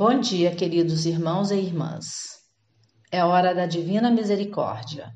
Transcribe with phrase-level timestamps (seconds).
[0.00, 2.38] Bom dia, queridos irmãos e irmãs.
[3.10, 5.12] É hora da divina misericórdia.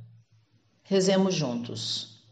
[0.83, 2.25] Rezemos juntos.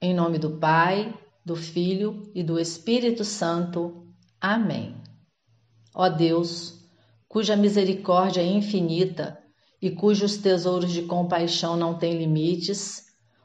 [0.00, 4.12] Em nome do Pai, do Filho e do Espírito Santo.
[4.40, 5.00] Amém.
[5.94, 6.84] Ó Deus,
[7.28, 9.38] cuja misericórdia é infinita
[9.80, 13.04] e cujos tesouros de compaixão não têm limites,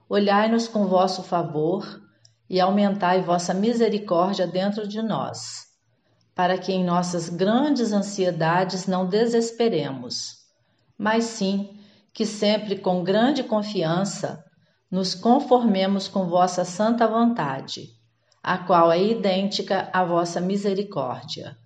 [0.09, 2.01] olhai-nos com vosso favor
[2.49, 5.66] e aumentai vossa misericórdia dentro de nós
[6.37, 10.35] para que em nossas grandes ansiedades não desesperemos,
[10.95, 11.79] mas sim
[12.13, 14.45] que sempre com grande confiança
[14.89, 17.87] nos conformemos com vossa santa vontade,
[18.43, 21.57] a qual é idêntica à vossa misericórdia.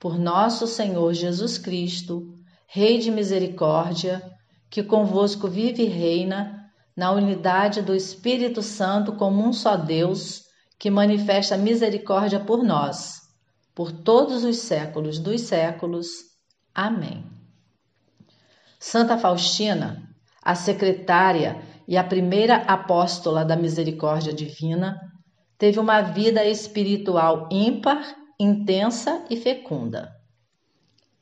[0.00, 2.34] Por nosso Senhor Jesus Cristo,
[2.66, 4.20] Rei de misericórdia,
[4.68, 10.42] que convosco vive e reina, na unidade do Espírito Santo como um só Deus,
[10.76, 13.25] que manifesta misericórdia por nós
[13.76, 16.08] por todos os séculos dos séculos.
[16.74, 17.26] Amém.
[18.80, 20.02] Santa Faustina,
[20.42, 24.98] a secretária e a primeira apóstola da misericórdia divina,
[25.58, 30.10] teve uma vida espiritual ímpar, intensa e fecunda.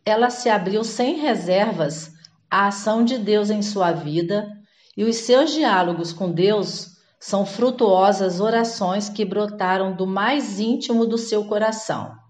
[0.06, 2.12] Ela se abriu sem reservas
[2.48, 4.48] à ação de Deus em sua vida
[4.96, 11.18] e os seus diálogos com Deus são frutuosas orações que brotaram do mais íntimo do
[11.18, 12.22] seu coração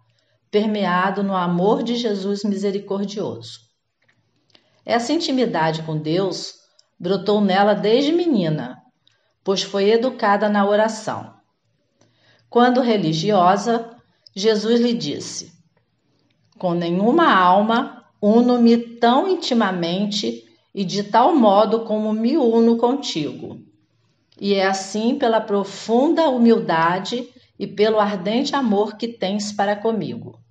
[0.54, 3.58] permeado no amor de Jesus misericordioso.
[4.86, 6.54] Essa intimidade com Deus
[6.96, 8.80] brotou nela desde menina,
[9.42, 11.34] pois foi educada na oração.
[12.48, 13.96] Quando religiosa,
[14.32, 15.50] Jesus lhe disse:
[16.56, 23.58] Com nenhuma alma uno-me tão intimamente e de tal modo como me uno contigo.
[24.40, 30.43] E é assim pela profunda humildade e pelo ardente amor que tens para comigo.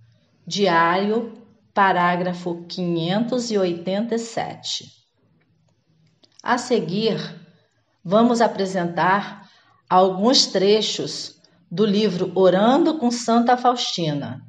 [0.46, 1.42] Diário,
[1.74, 4.92] parágrafo 587.
[6.44, 7.18] A seguir,
[8.04, 9.50] vamos apresentar
[9.90, 11.40] alguns trechos
[11.72, 14.42] do livro Orando com Santa Faustina,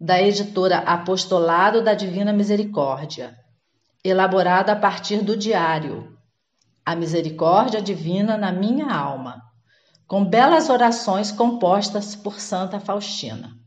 [0.00, 3.36] da editora Apostolado da Divina Misericórdia,
[4.02, 6.16] elaborado a partir do diário
[6.82, 9.42] A Misericórdia Divina na Minha Alma,
[10.06, 13.60] com belas orações compostas por Santa Faustina.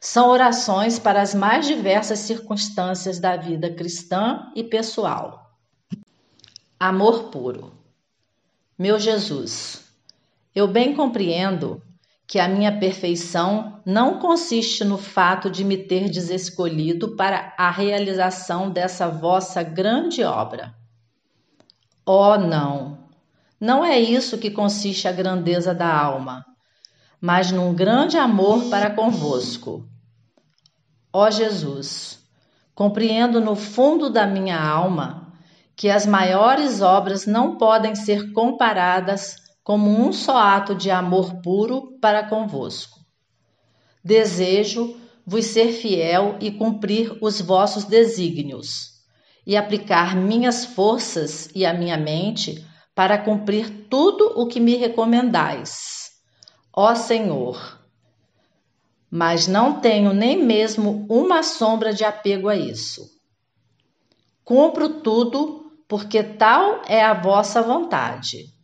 [0.00, 5.50] São orações para as mais diversas circunstâncias da vida cristã e pessoal.
[6.78, 7.72] Amor puro.
[8.78, 9.82] Meu Jesus,
[10.54, 11.82] eu bem compreendo
[12.26, 18.68] que a minha perfeição não consiste no fato de me ter desescolhido para a realização
[18.68, 20.74] dessa vossa grande obra.
[22.04, 23.06] Oh, não!
[23.60, 26.44] Não é isso que consiste a grandeza da alma,
[27.20, 29.88] mas num grande amor para convosco
[31.18, 32.18] Ó Jesus,
[32.74, 35.32] compreendo no fundo da minha alma
[35.74, 41.98] que as maiores obras não podem ser comparadas como um só ato de amor puro
[42.02, 43.00] para convosco.
[44.04, 44.94] Desejo
[45.26, 48.90] vos ser fiel e cumprir os vossos desígnios,
[49.46, 52.62] e aplicar minhas forças e a minha mente
[52.94, 55.95] para cumprir tudo o que me recomendais.
[56.78, 57.80] Ó Senhor,
[59.10, 63.18] mas não tenho nem mesmo uma sombra de apego a isso.
[64.44, 68.54] Cumpro tudo porque tal é a vossa vontade.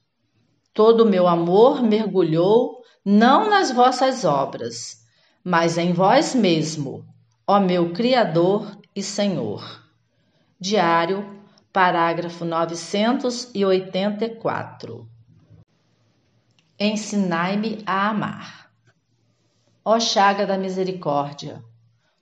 [0.74, 5.06] Todo o meu amor mergulhou não nas vossas obras,
[5.42, 7.06] mas em vós mesmo,
[7.46, 9.82] ó meu Criador e Senhor.
[10.60, 11.40] Diário,
[11.72, 15.10] parágrafo 984.
[16.78, 18.70] Ensinai-me a amar.
[19.84, 21.62] Ó chaga da misericórdia,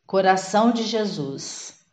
[0.07, 1.85] coração de Jesus,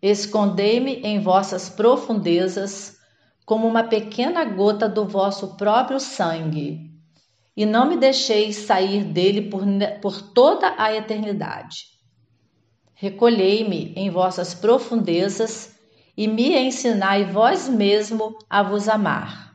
[0.00, 2.96] escondei-me em vossas profundezas
[3.44, 6.90] como uma pequena gota do vosso próprio sangue,
[7.56, 9.64] e não me deixeis sair dele por,
[10.00, 11.86] por toda a eternidade.
[12.94, 15.76] Recolhei-me em vossas profundezas
[16.16, 19.54] e me ensinai vós mesmo a vos amar.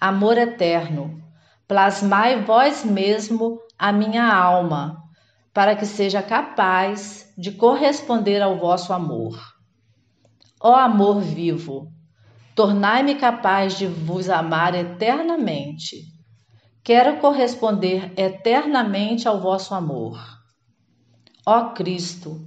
[0.00, 1.23] Amor eterno,
[1.66, 4.96] plasmai vós mesmo a minha alma,
[5.52, 9.38] para que seja capaz de corresponder ao vosso amor.
[10.60, 11.88] Ó amor vivo,
[12.54, 15.96] tornai-me capaz de vos amar eternamente.
[16.82, 20.18] Quero corresponder eternamente ao vosso amor.
[21.46, 22.40] Ó Cristo,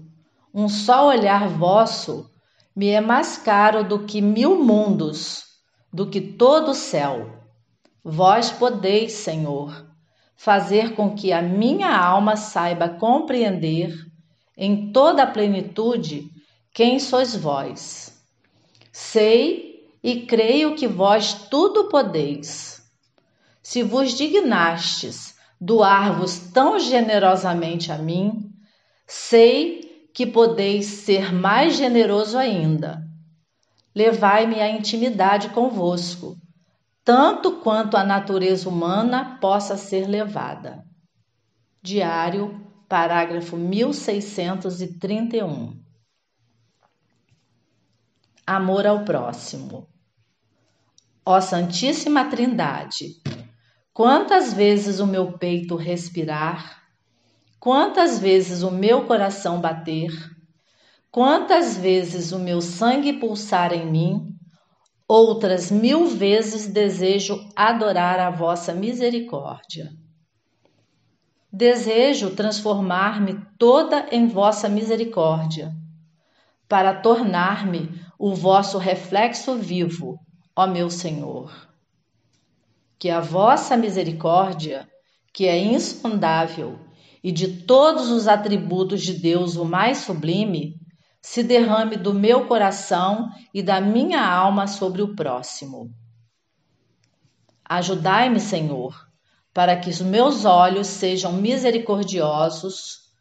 [0.54, 2.30] um só olhar vosso
[2.76, 5.44] me é mais caro do que mil mundos,
[5.92, 7.37] do que todo o céu.
[8.10, 9.86] Vós podeis, Senhor,
[10.34, 13.94] fazer com que a minha alma saiba compreender
[14.56, 16.30] em toda a plenitude
[16.74, 18.18] quem sois vós.
[18.94, 22.82] Sei e creio que vós tudo podeis.
[23.62, 28.50] Se vos dignastes doar-vos tão generosamente a mim,
[29.06, 33.02] sei que podeis ser mais generoso ainda.
[33.94, 36.38] Levai-me à intimidade convosco,
[37.08, 40.84] tanto quanto a natureza humana possa ser levada.
[41.82, 45.82] Diário, parágrafo 1631.
[48.46, 49.88] Amor ao próximo.
[51.26, 53.22] Ó Santíssima Trindade,
[53.94, 56.84] Quantas vezes o meu peito respirar,
[57.58, 60.12] quantas vezes o meu coração bater,
[61.10, 64.37] quantas vezes o meu sangue pulsar em mim,
[65.08, 69.92] outras mil vezes desejo adorar a vossa misericórdia.
[71.52, 75.72] Desejo transformar-me toda em vossa misericórdia,
[76.68, 77.90] para tornar-me
[78.20, 80.20] o vosso reflexo vivo,
[80.56, 81.68] ó meu Senhor
[83.00, 84.88] que a vossa misericórdia,
[85.34, 86.80] que é insondável,
[87.24, 90.76] e de todos os atributos de Deus o mais sublime,
[91.30, 95.92] se derrame do meu coração e da minha alma sobre o próximo.
[97.64, 99.08] Ajudai-me, Senhor,
[99.54, 103.12] para que os meus olhos sejam misericordiosos,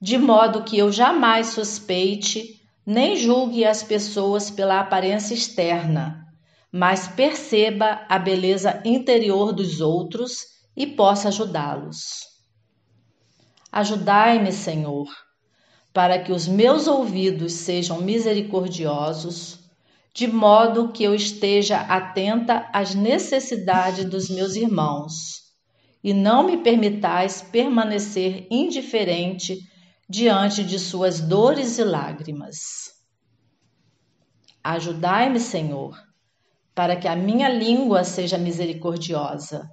[0.00, 6.22] de modo que eu jamais suspeite nem julgue as pessoas pela aparência externa
[6.72, 12.22] mas perceba a beleza interior dos outros e possa ajudá-los.
[13.70, 15.06] Ajudai-me, Senhor,
[15.92, 19.60] para que os meus ouvidos sejam misericordiosos,
[20.14, 25.42] de modo que eu esteja atenta às necessidades dos meus irmãos,
[26.02, 29.58] e não me permitais permanecer indiferente
[30.08, 32.92] diante de suas dores e lágrimas.
[34.64, 35.96] Ajudai-me, Senhor,
[36.74, 39.70] para que a minha língua seja misericordiosa,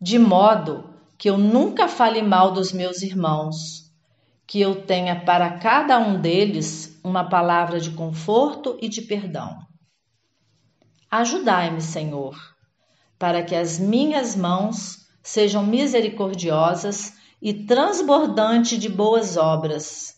[0.00, 3.81] de modo que eu nunca fale mal dos meus irmãos,
[4.46, 9.56] que eu tenha para cada um deles uma palavra de conforto e de perdão.
[11.10, 12.36] Ajudai-me, Senhor,
[13.18, 20.14] para que as minhas mãos sejam misericordiosas e transbordantes de boas obras,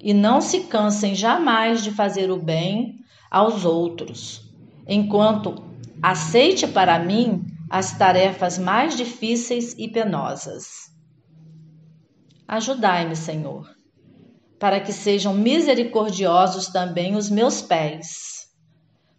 [0.00, 2.98] e não se cansem jamais de fazer o bem
[3.30, 4.44] aos outros
[4.86, 5.64] enquanto
[6.02, 10.93] aceite para mim as tarefas mais difíceis e penosas.
[12.46, 13.68] Ajudai-me, Senhor,
[14.58, 18.48] para que sejam misericordiosos também os meus pés,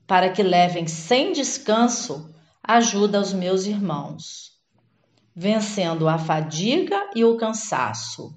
[0.07, 2.29] para que levem sem descanso
[2.63, 4.51] ajuda aos meus irmãos,
[5.35, 8.33] vencendo a fadiga e o cansaço.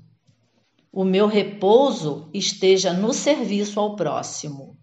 [0.92, 4.78] O meu repouso esteja no serviço ao próximo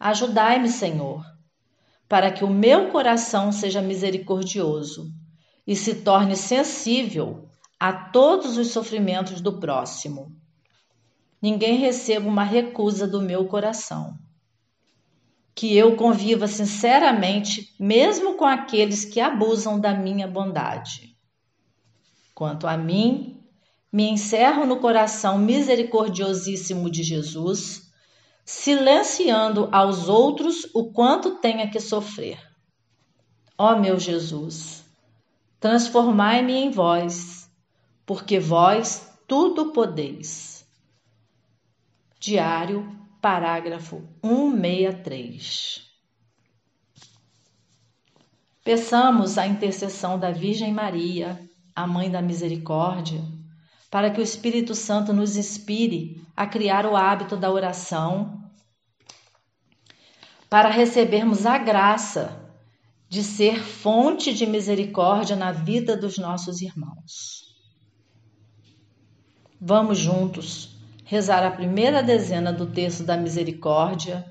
[0.00, 1.24] Ajudai-me, Senhor,
[2.08, 5.10] para que o meu coração seja misericordioso
[5.66, 7.47] e se torne sensível
[7.78, 10.32] a todos os sofrimentos do próximo.
[11.40, 14.18] Ninguém receba uma recusa do meu coração.
[15.54, 21.16] Que eu conviva sinceramente, mesmo com aqueles que abusam da minha bondade.
[22.34, 23.42] Quanto a mim,
[23.92, 27.88] me encerro no coração misericordiosíssimo de Jesus
[28.48, 32.40] silenciando aos outros o quanto tenha que sofrer.
[33.58, 34.86] Ó meu Jesus,
[35.60, 37.37] transformai-me em vós,
[38.08, 40.66] porque vós tudo podeis.
[42.18, 45.86] Diário, parágrafo 163.
[48.64, 51.38] Peçamos a intercessão da Virgem Maria,
[51.76, 53.22] a Mãe da Misericórdia,
[53.90, 58.42] para que o Espírito Santo nos inspire a criar o hábito da oração,
[60.48, 62.50] para recebermos a graça
[63.06, 67.47] de ser fonte de misericórdia na vida dos nossos irmãos.
[69.60, 74.24] Vamos juntos rezar a primeira dezena do texto da misericórdia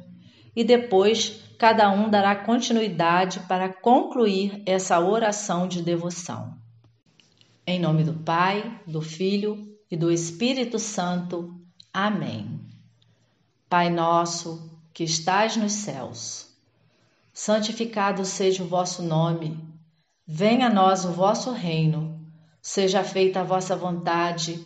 [0.56, 6.56] e depois cada um dará continuidade para concluir essa oração de devoção.
[7.66, 11.60] Em nome do Pai, do Filho e do Espírito Santo.
[11.92, 12.62] Amém.
[13.68, 16.56] Pai nosso, que estais nos céus,
[17.34, 19.60] santificado seja o vosso nome.
[20.26, 22.18] Venha a nós o vosso reino.
[22.62, 24.66] Seja feita a vossa vontade,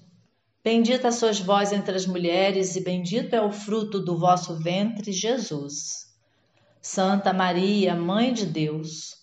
[0.63, 6.11] Bendita sois vós entre as mulheres, e bendito é o fruto do vosso ventre, Jesus.
[6.81, 9.15] Santa Maria, Mãe de Deus,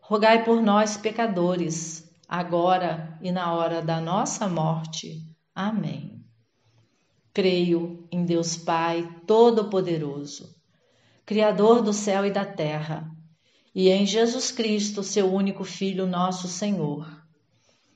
[0.00, 5.22] rogai por nós, pecadores, agora e na hora da nossa morte.
[5.54, 6.24] Amém.
[7.32, 10.52] Creio em Deus Pai Todo-Poderoso
[11.24, 13.08] Criador do céu e da terra,
[13.74, 17.21] e em Jesus Cristo, seu único Filho, nosso Senhor,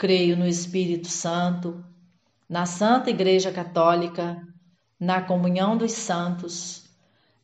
[0.00, 1.84] Creio no Espírito Santo,
[2.48, 4.40] na Santa Igreja Católica,
[4.98, 6.90] na comunhão dos santos,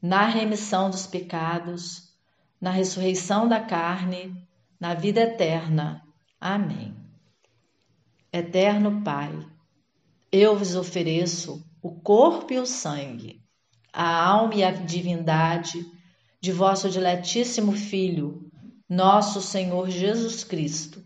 [0.00, 2.14] na remissão dos pecados,
[2.58, 4.34] na ressurreição da carne,
[4.80, 6.02] na vida eterna.
[6.40, 6.96] Amém.
[8.32, 9.38] Eterno Pai,
[10.32, 13.44] eu vos ofereço o corpo e o sangue
[13.92, 15.84] a alma e a divindade
[16.38, 18.50] de vosso diletíssimo Filho,
[18.86, 21.05] nosso Senhor Jesus Cristo,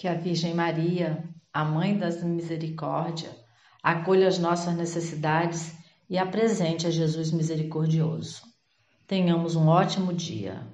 [0.00, 3.36] Que a Virgem Maria, a Mãe das Misericórdia,
[3.82, 5.74] acolha as nossas necessidades
[6.08, 8.40] e apresente a Jesus misericordioso.
[9.06, 10.66] Tenhamos um ótimo dia.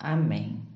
[0.00, 0.69] Amém.